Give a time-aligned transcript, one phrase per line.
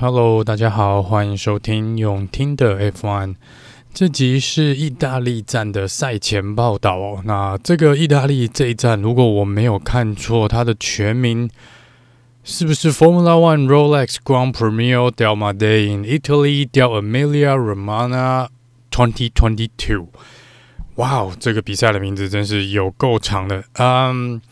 [0.00, 3.36] Hello，大家好，欢迎收听永听的 F1。
[3.94, 7.22] 这集是意大利站的赛前报道哦。
[7.24, 11.48] 那这个意大利这一站，如果我没有看错，它的全名
[12.42, 18.48] 是不是 Formula One Rolex Grand Premio del Made in Italy del Emilia Romagna
[18.90, 20.08] 2022？
[20.96, 23.62] 哇哦，这个比赛的名字真是有够长的。
[23.74, 24.42] 嗯，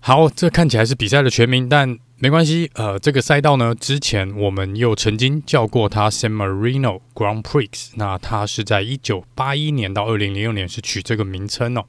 [0.00, 1.98] 好，这看起来是比赛的全名，但。
[2.22, 11.84] 没关系，呃，这个赛道呢，之前我们又曾经叫过它 San Marino Grand Prix，那它是在一九八一年到二零零六年是取这个名称哦。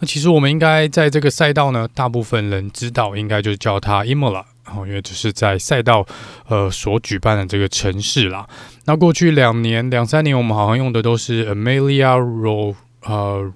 [0.00, 6.04] 那其实我们应该在这个赛道呢，大部分人知道应该就叫它 Imola，哦，因为这是在赛道
[6.48, 8.48] 呃所举办的这个城市啦。
[8.86, 13.52] 那过去两年两三年，我们好像用的都是 Amelia Ro 呃。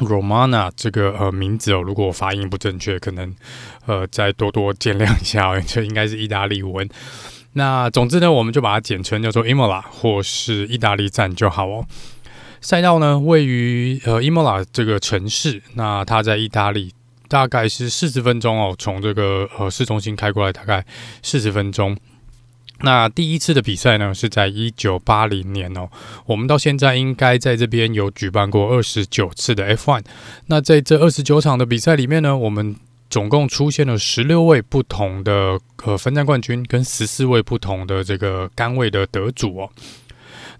[0.00, 3.34] Romana 这个呃名字哦，如果我发音不正确，可能
[3.86, 6.88] 呃再多多见谅一下哦， 这应该是意大利文。
[7.54, 11.86] 那总之呢，我们就把它简称叫做 Imola 或是意大利站就好哦。
[12.60, 16.92] 赛道呢位于呃 Imola 这个城市，那它在意大利
[17.28, 20.84] 大概是四十分钟哦，从这个呃市中心开过来大概
[21.22, 21.96] 四十分钟。
[22.82, 25.88] 那第一次的比赛呢，是在一九八零年哦。
[26.26, 30.02] 我们到现在应该在这边有举办过二十九次的 F1。
[30.46, 32.74] 那在这二十九场的比赛里面呢，我们
[33.08, 39.70] 总共出现了十六位不同的呃分站冠军，跟十四位不同的这个杆位的得主哦。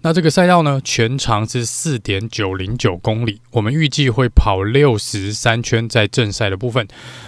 [0.03, 6.87] 那这个赛道呢，全长是四点九零九公里，我们预计会跑六十三圈，在正赛的部分。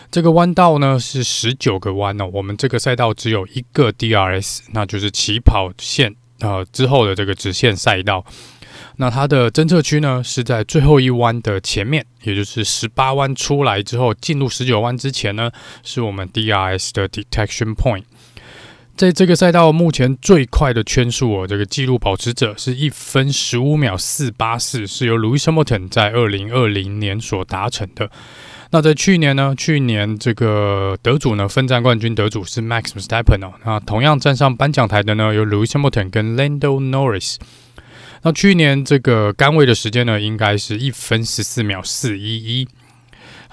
[0.09, 8.25] 这个弯道呢是十九个弯哦，我们这个赛道只有一个 DRS，那就是起跑线呃之后的这个直线赛道。
[8.97, 15.51] 那它的侦测区呢是在最后一弯的前面，也就是十八弯出来之后，进入十九弯之前呢，
[15.83, 18.03] 是我们 DRS 的 detection point。
[18.95, 28.12] 在这个赛道目前最快的圈数哦，这个纪录保持者是一分十五秒四八四，是由 Lewis Hamilton 在二零二零年所达成的。
[28.69, 33.53] 那在去年呢，去年这个得主呢，分站冠军得主是 Max Verstappen 哦。
[33.66, 37.38] 那同样站上颁奖台的呢，有 Lewis Hamilton 跟 Lando Norris。
[38.22, 42.67] 那去年这个杆位的时间呢，应该是一分十四秒四一一。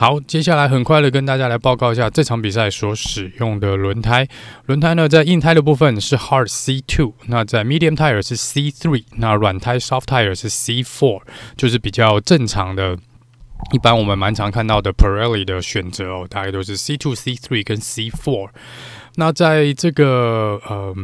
[0.01, 4.27] 好，接下来很快的跟大家来报告一下这场比赛所使用的轮胎。
[4.65, 11.21] 轮胎呢，在硬胎的部分是 Hard C2，那在 Medium Tire 是 C3，那软胎 Soft Tire 是 C4，
[11.55, 12.97] 就是比较正常的。
[13.75, 18.49] 一般我们蛮常看到的 Pirelli 的选择哦，大概都是 C2、C3 跟 C4。
[19.17, 20.95] 那在这个呃。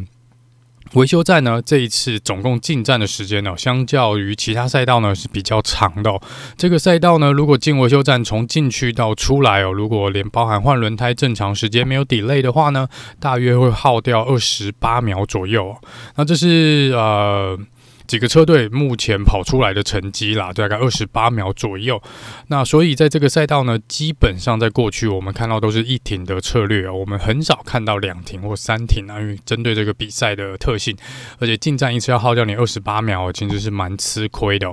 [0.95, 6.21] 维修站呢，这一次总共进站的时间呢，相较于其他赛道呢是比较长的哦。
[6.57, 12.89] 这个赛道呢，如果进维修站从进去到出来哦，如果连包含换轮胎正常时间没有 delay 的话呢，
[13.21, 15.77] 大约会耗掉二十八秒左右。
[16.17, 17.59] 那这是呃。
[18.07, 22.01] 几个车队目前跑出来的成绩啦，大概二十八秒左右。
[22.49, 30.97] 那所以在这个赛道呢，基本上在过去我们看到都是一停的策略啊，我们很少看到两停或三停啊，因为针对这个比赛的特性，
[31.39, 34.73] 而且进站一次要耗掉你二十八秒，其实是蛮吃亏的。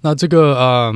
[0.00, 0.94] 那这个呃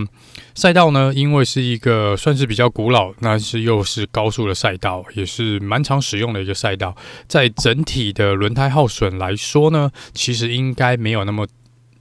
[0.55, 6.95] 赛道呢，因为是一个算是比较古老，那是又是高速的赛道，也是蛮常使用的一个赛道。
[7.27, 11.47] 在整体的轮胎耗损来说呢，其实应该没有那么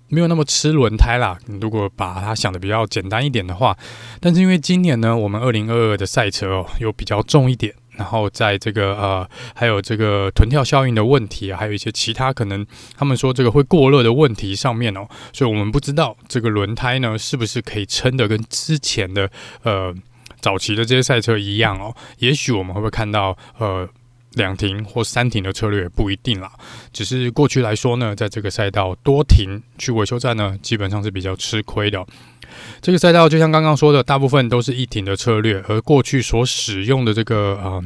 [0.09, 1.38] 没有那么吃轮胎啦。
[1.61, 3.78] 如果把它想的比较简单一点的话，
[4.19, 7.73] 但是因为今年呢，我们二零二二的赛车哦又比较重一点。
[7.97, 12.66] 然后在这个呃，还有这个臀跳效应的问题，还有一些其他可能
[12.97, 19.29] 他们说这个会过热的问题上面哦，所以我们不知道这个轮胎呢是不是可以撑得跟之前的
[19.63, 19.94] 呃
[20.40, 21.96] 早期的这些赛车一样哦。
[22.19, 23.88] 也许我们会不会看到呃
[24.35, 26.52] 两停或三停的策略也不一定啦。
[26.94, 32.06] 只是过去来说呢，在这个赛道多停去维修站呢，基本上是比较吃亏的。
[32.81, 37.84] 这个赛道就像刚刚说的，大部分都是一停的策略，而过去所使用的这个呃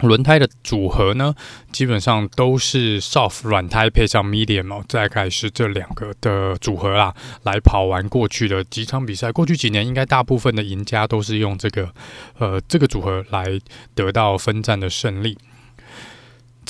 [0.00, 1.34] 轮胎的组合呢，
[1.72, 9.30] 基本上都是 soft 软胎配上 medium 哦，大概是这两个的组合啦，来跑完过去的几场比赛。
[9.30, 11.90] 过去几年应该大部分的赢家都是用这个
[12.38, 13.60] 呃这个组合来
[13.94, 15.36] 得到分站的胜利。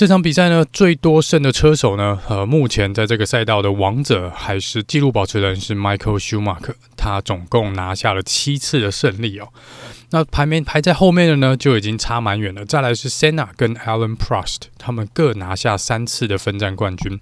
[0.00, 9.48] 这场比赛呢，最多胜的车手呢，呃，目前在这个赛道的王者还是纪录保持人是 Michael Schumacher，他总共拿下了七次的胜利哦。
[10.08, 12.64] 那排名排在后面的呢，就已经差蛮远了。
[12.64, 17.20] 再来是 Senna 跟 Alan Prost，他们各拿下三次的分站冠军。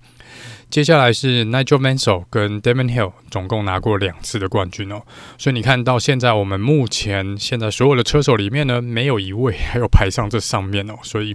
[0.70, 5.02] 接下来是 Nigel Mansell 跟 Damon Hill，总共拿过两次的冠军哦。
[5.36, 10.94] 所以你看到现在，我们目前现在所有的车手里面呢，没有一位还有排上这上面哦。
[11.02, 11.34] 所以。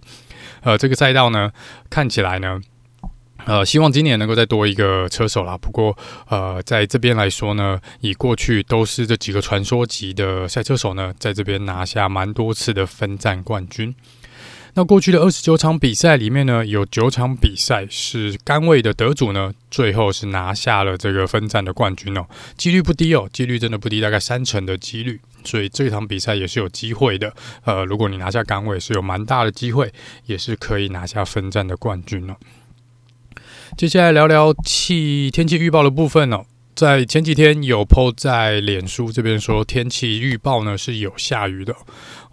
[0.63, 1.51] 呃，这个赛道呢，
[1.89, 2.59] 看起来呢。
[3.45, 5.57] 呃，希望今年能够再多一个车手啦。
[5.57, 5.97] 不过，
[6.29, 13.93] 呃，在这边来说呢，以过去都是这几个传说级的赛车手呢，在这边拿下蛮多次的分站冠军。
[14.75, 22.25] 那过去的二十九场比赛里面呢，有九场比赛是杆位的得主呢，最后是拿下了这个分站的冠军哦，
[22.57, 25.19] 几率不低哦，几率真的不低，大概三成的几率。
[25.43, 27.33] 所以这场比赛也是有机会的。
[27.65, 29.91] 呃，如果你拿下杆位，是有蛮大的机会，
[30.25, 32.35] 也是可以拿下分站的冠军哦。
[33.77, 36.45] 接下来聊聊气天气预报的部分哦，
[36.75, 41.75] 在前几天有 po 在脸书这边说天气预报呢是有下雨的，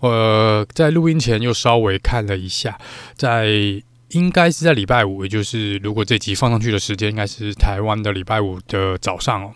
[0.00, 2.78] 呃，在录音前又稍微看了一下，
[3.16, 3.48] 在
[4.10, 9.54] 应该是在礼拜五，也就是如果这集放上去的时间，应该是台湾的礼拜五的早上哦。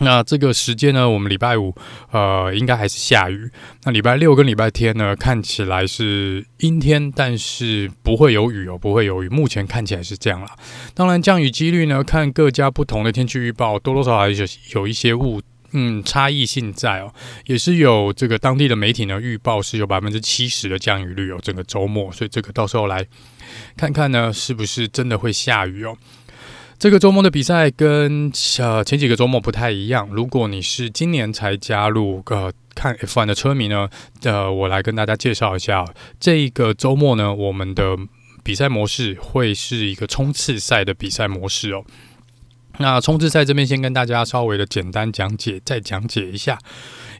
[0.00, 1.74] 那这个时间呢，我们礼拜五
[2.12, 3.50] 呃应该还是下雨。
[3.82, 9.28] 那礼拜六跟礼拜天呢，看起来是阴天，但是不会有雨哦，不会有雨。
[9.28, 10.56] 目前看起来是这样啦。
[10.94, 15.42] 当然，降雨几率呢，看各家不同的天气预报，多多少少还是有一些误
[15.72, 17.12] 嗯差异性在哦。
[17.46, 22.12] 也是有这个当地的媒体呢预报是有百分之七十的降雨率哦，整个周末。
[22.12, 23.04] 所以这个到时候来
[23.76, 25.96] 看看呢，是不是真的会下雨哦。
[26.78, 28.30] 这个周末的比赛跟
[28.60, 30.08] 呃前几个周末不太一样。
[30.12, 33.88] 如果你是今年才加入呃看 F1 的车迷呢，
[34.22, 35.84] 呃，我来跟大家介绍一下，
[36.20, 37.96] 这个周末呢，我们的
[38.44, 41.84] 比赛模式会是一个冲刺赛的比赛模式哦。
[42.78, 46.56] 那冲刺赛这边先跟大家稍微的简单讲解，再讲解一下。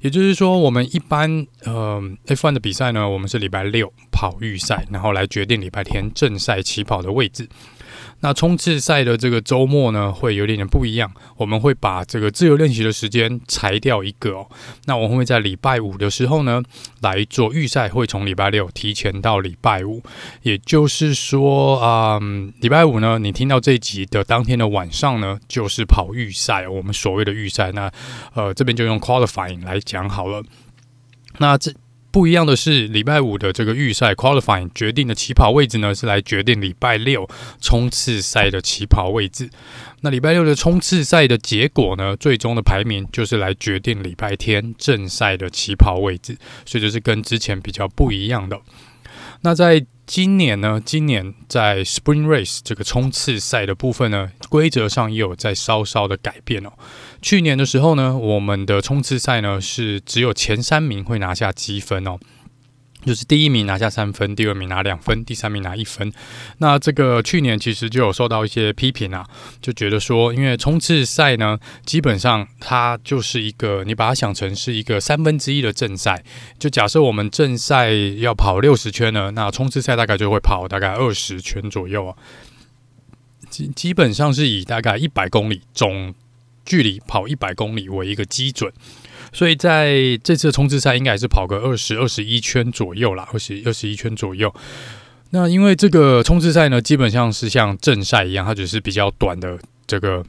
[0.02, 7.48] 也就是说，我们一般呃 F1 的比赛呢，我们是礼拜六跑预赛，然后来决定礼拜天正赛起跑的位置。
[8.20, 11.10] 那冲刺赛的这个周末呢，会有点点不一样。
[11.36, 14.48] 我们会把这个自由练习的时间裁掉一个哦。
[14.86, 16.62] 那我们会在礼拜五的时候呢，
[17.00, 20.02] 来做预赛，会从礼拜六提前到礼拜五。
[20.42, 26.66] 也就是说，嗯，礼拜五呢，你听到这一集的当天的晚上呢，就是跑预赛。
[26.66, 27.90] 我们所谓的预赛，那
[28.34, 30.42] 呃这边就用 qualifying 来讲好了。
[31.38, 31.72] 那这。
[32.10, 37.28] 不一样的是，礼拜五的这个预赛 qualifying 决定的起跑位置呢，是来决定礼拜六
[37.60, 39.50] 冲刺赛的起跑位置。
[40.00, 46.38] 那礼拜六的冲刺赛的结果呢，最终的排名就是来决定礼拜天正赛的起跑位置。
[46.64, 48.58] 所以就是跟之前比较不一样的。
[49.42, 56.70] 那在今年呢，今年在 Spring Race 这个冲刺赛的部分呢，规则上也有在稍稍的改变哦。
[57.20, 62.18] 去年的时候呢，我们的冲刺赛呢是只有前三名会拿下积分哦。
[63.06, 66.12] 就是第一名拿下三分，第二名拿两分，第三名拿一分。
[66.58, 69.24] 那这个去年其实就有受到一些批评啊，
[69.62, 71.56] 就觉得说，因为冲刺赛呢，
[71.86, 76.24] 基本上它就是一个，你把它想成是一个三分之一的正赛。
[76.58, 82.16] 就假设我们正赛要跑六十圈呢，那冲刺赛大概就会跑大概二十圈左右啊。
[83.48, 86.12] 基基本上是以大概一百公里总
[86.68, 88.72] 距离跑一百公里为一个基准。
[89.32, 94.54] 所以在这次冲刺赛应该还是跑个二十二十一圈左右啦，二十二十一圈左右。
[95.30, 100.24] 那因为这个冲刺赛呢，基本上是像正赛一样，它只是比较短的这个。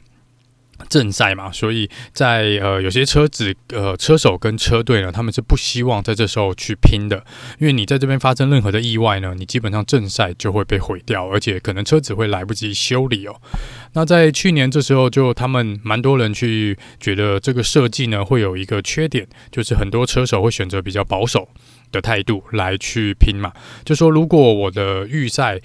[0.88, 7.24] 正赛嘛，所以在呃有些车子呃车手跟车队呢，他们是不希望在这时候去拼的，
[7.58, 13.40] 因为你在这边发生任何的意外呢，你基本上正赛就会被毁掉，而且可能车子会来不及修理哦。
[13.92, 21.48] 那在去年这时候，就他们蛮多人去觉得这个设计呢会有一个缺点，就是很多车手会选择比较保守
[21.92, 23.52] 的态度来去拼嘛，
[23.84, 25.60] 就说如果我的预赛。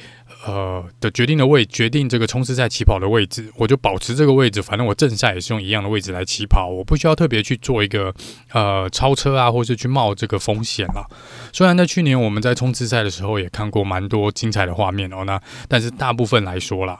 [0.45, 4.61] 呃的决定的位决定这个冲刺赛起跑的位置，我就保持这个位置。
[4.61, 8.13] 反正我正赛也是用一样的位置来起跑，我不需要特别去做一个
[8.51, 11.07] 呃超车啊，或是去冒这个风险了。
[11.53, 16.99] 虽然在去年我们在冲刺赛的时候也看过蛮多精彩的画面哦，那但是大部分来说啦，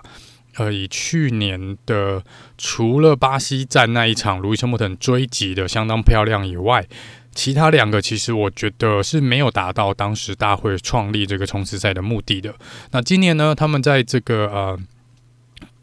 [0.55, 2.23] 呃，以去年的
[2.57, 6.85] 除了巴西站那一场路易斯·莫顿追击的相当漂亮以外。
[7.35, 12.55] 其他两个其实我觉得是没有达到当时大会创立这个冲刺赛的目的的。
[12.91, 14.79] 那今年呢，他们在这个呃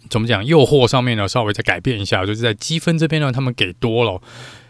[0.08, 4.20] 怎么讲诱惑上面呢，稍微再改变一下，就是在积分这边呢，他们给多了。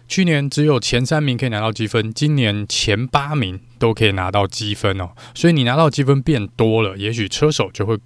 [0.09, 5.13] 去年只有前三名可以拿到积分，今年前八名都可以拿到积分哦。
[5.35, 7.97] 所以你拿到积分变多了，也许车手就会。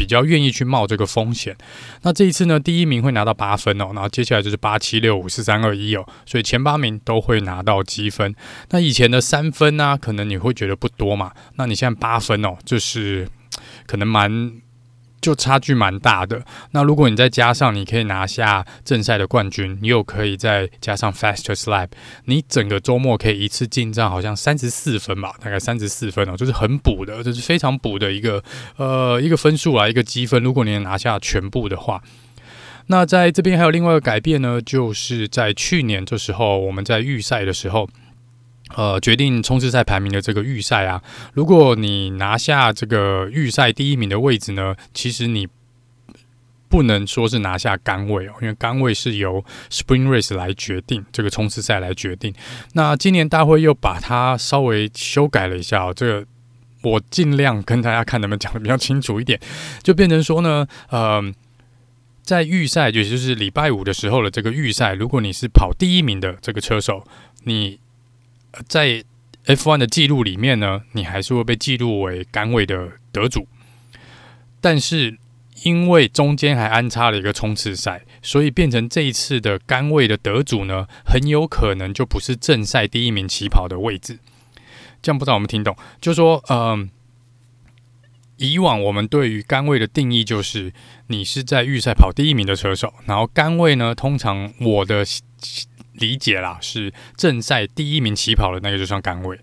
[0.00, 1.54] 比较愿意去冒这个风险。
[2.00, 8.34] 那这一次呢，第一名会拿到八分哦，然后接下来就是八七六五四三二一哦，所以前八名都会拿到积分。
[8.70, 11.32] 那以前的三分呢、啊，可能你会觉得不多嘛？
[11.56, 13.28] 那你现在八分哦，就是
[13.86, 14.52] 可能蛮
[15.20, 16.42] 就差距蛮大的。
[16.70, 21.88] 那如果你再加上你可以拿下正赛的冠军，你又可以再加上 Faster Slap，
[22.24, 28.42] 你整个周末可以一次进账好像三十四分吧，大概三十四分哦，就是很补的，就是非常补的一个
[28.76, 30.42] 呃一个分数啊，一个积分。
[30.42, 32.02] 如果你能拿下全部的话，
[32.86, 37.88] 那在这边还有另外一个改变呢，就是在去年这时候我们在预赛的时候。
[38.76, 41.02] 呃，决定冲刺赛排名的这个预赛啊，
[41.34, 45.48] 如果你拿下这个预赛第一名的位置呢，其实你
[46.68, 52.32] 不能说是拿下杆位哦，因为杆位是由 Spring Race 来决定，这个冲刺赛来决定。
[52.74, 56.26] 那今年大会又把它稍微修改了一下哦，这个
[56.82, 59.40] 我尽量跟大家看能不能讲得比较清楚一点，
[59.82, 61.20] 就变成说呢，呃，
[62.22, 67.04] 在预赛，也就是礼拜五的时候的这个预赛，如果你是跑第一名的这个车手，
[67.42, 67.80] 你。
[68.68, 69.04] 在
[69.46, 73.46] F1 的记录里面呢，你还是会被记录为杆位的得主。
[74.60, 75.18] 但是
[75.62, 84.18] 因为中间还安插了一个冲刺赛，所以变成这一次的杆位的得主呢，很有可能就不是正赛第一名起跑的位置。
[85.02, 85.76] 这样不知道我们听懂？
[86.00, 86.90] 就说，嗯、
[88.36, 90.72] 以往我们对于杆位的定义就是，
[91.06, 95.04] 你是在预赛跑第一名的车手，然后杆位呢，通常我的。
[95.94, 99.38] 理解啦，是正赛第一名起跑的那个就算杆位，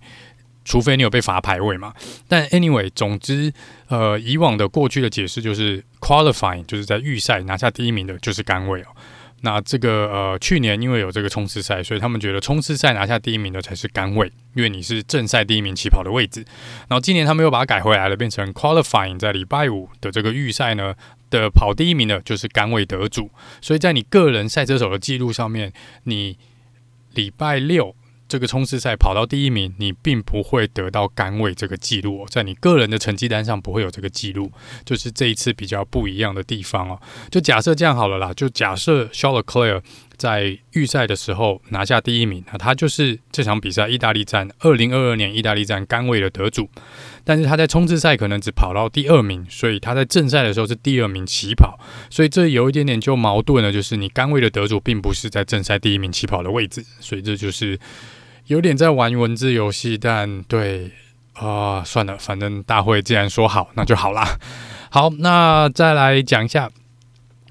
[0.64, 1.94] 除非你有被罚排位嘛。
[2.28, 3.54] 但 anyway，总之，
[3.88, 8.88] 呃，以往的过去的解释就是 qualifying，就是在预赛拿下第一名的就是杆位哦。
[9.42, 16.44] 那这个呃，去年因为有这个冲刺赛，所以他们觉得冲刺赛拿下第一名的才是杆位，因为你是正赛第一名起跑的位置。
[16.88, 20.96] 然后今年他们又把它改回来了，变成 qualifying，在礼拜五的这个预赛呢
[21.30, 23.30] 的跑第一名的就是杆位得主。
[23.62, 25.72] 所以在你个人赛车手的记录上面，
[26.04, 26.38] 你
[27.14, 27.96] 礼拜六。
[28.30, 34.52] 这个冲刺赛跑到第一名，你并不会得到杆位这个记录，在你个人的成绩单上不会有这个记录，
[34.84, 37.02] 就是这一次比较不一样的地方哦。
[37.32, 39.82] 就假设这样好了啦，就假设 Charles Leclerc
[40.18, 46.70] 在预赛的时候拿下第一名，那他就是这场比赛意大利站二零二二年意大利站杆位的得主。
[47.24, 57.80] 但是他在冲刺赛可能只跑到第二名，所以他在正赛的时候是第二名起跑，所以这有一点点就矛盾了，就是你杆位的得主并不是在正赛第一名起跑的位置，所以这就是。
[58.48, 60.90] 有点在玩文字游戏，但对
[61.34, 64.26] 啊、算了，反正大会既然说好，那就好啦。
[64.90, 66.72] 好，那再来讲一下，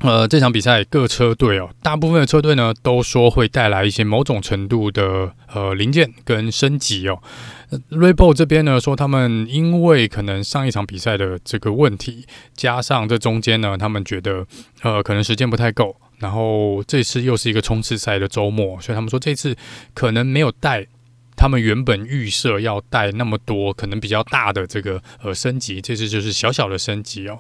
[0.01, 7.19] 呃，这场比赛各车队哦，大部分的车队呢都说会带来一些某种程度的呃零件跟升级哦。
[7.91, 14.47] Red Bull 这边呢说，他们因为可能上一场比赛的这个问题，加上这中间呢，他们觉得
[14.83, 15.97] 呃可能时间不太够。
[16.19, 19.55] 然后这次又是一个冲刺赛的周末，所以他们说这次
[19.93, 20.87] 可能没有带
[21.37, 27.39] 他们原本预设要带那么多，可能比较大的这个呃升级，这次就是小小的升级哦。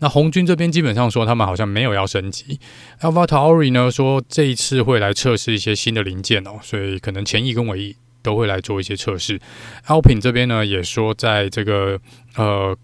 [0.00, 2.58] 那红军这边基本上说他们好像没有要升级。
[3.00, 9.40] AlphaTauri 呢说这一次会来测试一些新的零件哦，所以可能前翼跟尾翼都会来做一些测试。
[9.86, 12.00] Alpin 这边呢也说在这个
[12.34, 12.76] 呃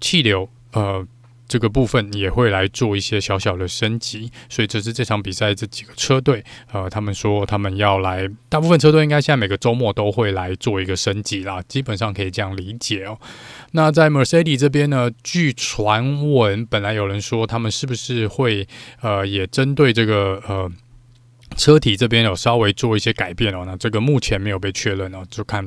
[0.00, 1.06] 气流呃。
[1.48, 13.18] 这个部分也会来做一些小小的升级，所以这是这场比赛这几个车队，呃，他们说他们要来，大部分车队应该现在每个周末都会来做一个升级啦，基本上可以这样理解哦。
[13.72, 18.68] 那在 Mercedes 这边呢，据传闻，本来有人说他们是不是会，
[19.00, 20.70] 呃，也针对这个呃
[21.56, 25.66] 车体这边有稍微做一些改变哦，那这个目前没有被确认哦，就看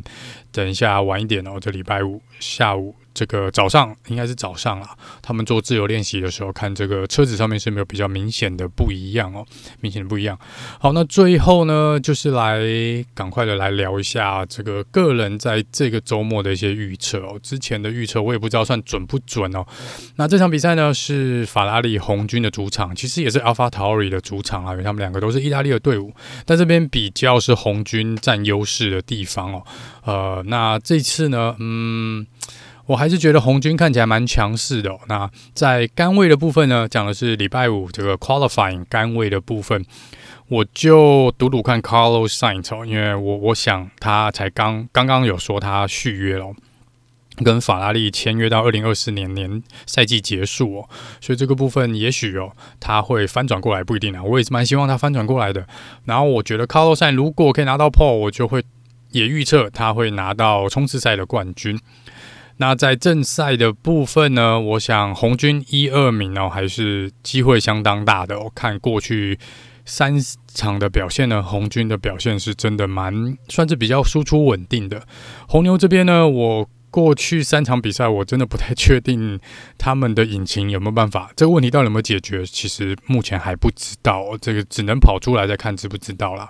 [0.52, 2.96] 等一下晚一点哦，这礼拜五下午。
[3.14, 9.46] 这个早上应该是早上啦，他们做自由练习的时候，看这个车子上面是没有比较明显的不一样哦，
[9.82, 10.38] 明显的不一样。
[10.80, 12.62] 好，那最后呢，就是来
[13.14, 17.40] 赶快的来聊一下这个个人在这个周末的一些预测哦。
[17.44, 19.66] 之前的预测我也不知道算准不准哦。
[20.16, 26.14] 那这场比赛呢是法拉利红军的主场，其实也是 AlphaTauri 的主场啊，因为他们两个都是意大利的队伍，
[26.46, 29.64] 但这边比较是红军占优势的地方哦。
[30.04, 32.26] 呃，那这次呢，嗯。
[32.92, 34.92] 我还是觉得红军看起来蛮强势的。
[35.08, 39.86] 那在杆位的部分呢，讲的是礼拜五这个 qualifying 杆位的部分，
[40.50, 46.54] 我就赌赌看 Carlos Sainz 哦，因为我我想他才刚刚刚有说他续约了，
[47.38, 50.90] 跟法拉利签约到二零二四年年赛季结束哦，
[51.22, 54.22] 所以这个部分也许哦他会翻转过来，不一定啊。
[54.22, 55.66] 我也是蛮希望他翻转过来的。
[56.04, 58.62] 然后我觉得 Carlos Sainz 如果可以拿到 pole，我就会
[59.12, 61.80] 也预测他会拿到冲刺赛的冠军。
[62.62, 68.40] 那在正赛的部分呢，我想红军一二名哦，还是机会相当大的。
[68.40, 69.40] 我看过去
[69.84, 70.14] 三
[70.54, 75.02] 场的表现呢，红军的表现是真的蛮算是比较输出稳定的。
[75.48, 79.40] 红牛这边呢，我过去三场比赛，我真的不太确定
[79.80, 86.48] 他们的引擎有没有办法，这个问题到底有没有解决，其实目前还不知道，这个只能跑出来再看知不知道啦。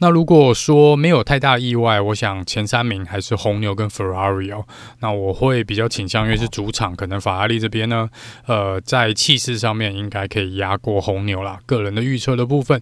[0.00, 4.66] 那如果说没有太大意外，我想前三名还是红牛跟 Ferrari 哦。
[5.00, 8.08] 那我会比较倾向于是主场，可能法拉利这边呢，
[8.46, 11.60] 呃，在气势上面应该可以压过红牛啦。
[11.66, 12.80] 个人的预测的部分，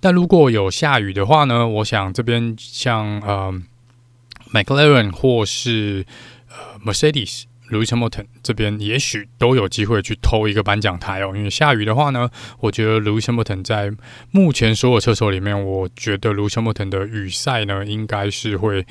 [0.00, 3.52] 但如果有下雨的话呢，我想这边像呃
[4.52, 6.06] McLaren 或是
[6.48, 7.44] 呃 Mercedes。
[7.70, 13.92] Lewis Hamilton 这边也许都有机会去偷一个颁奖台哦，因为下雨的话呢，我觉得 Lewis Hamilton 在
[14.30, 18.86] 目前所有车手里面，我觉得 Lewis Hamilton 的雨赛呢，应该是会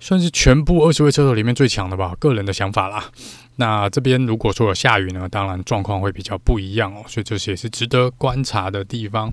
[0.00, 3.10] 算是全部二十位车手里面最强的吧，个人的想法啦。
[3.56, 9.32] 那这边如果说有下雨呢，当然状况会比较不一样哦，所以这些是值得观察的地方。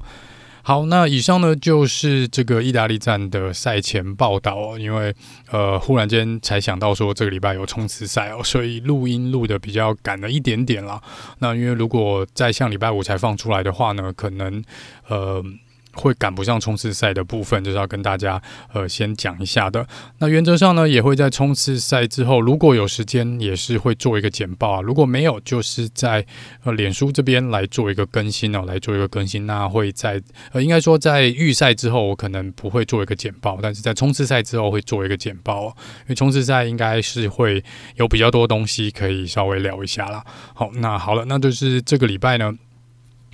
[0.63, 4.77] 好，那以上呢就是这个意大利站的赛前报道。
[4.77, 5.13] 因为
[5.51, 11.01] 呃，忽然间才想到说这个礼拜有冲刺赛哦，所以录音录的比较赶了一点点啦。
[11.39, 14.63] 那因为如果在像礼拜五才放出来的话呢，可能
[15.07, 15.43] 呃。
[15.93, 18.41] 会赶不上冲刺赛的部分，就是要跟大家
[18.73, 19.85] 呃先讲一下的。
[20.19, 24.81] 那原则上呢，也会在冲刺赛之后，如果有时间，也是会做一个简报啊。
[24.81, 26.25] 如果没有，就是在
[26.63, 29.45] 呃脸书这边来做一个更新哦，来做一个更新。
[29.45, 30.21] 那会在
[30.51, 37.63] 呃应该说在预赛之后，我可能不会做一个简报，但是在冲刺赛之后会做一个简报哦，因为冲刺赛应该是会
[37.95, 40.23] 有比较多东西可以稍微聊一下啦。
[40.53, 42.53] 好，那好了，那就是这个礼拜呢。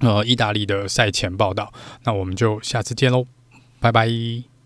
[0.02, 1.72] 呃，意大利的赛前报道，
[2.04, 3.26] 那我们就下次见喽，
[3.80, 4.57] 拜拜。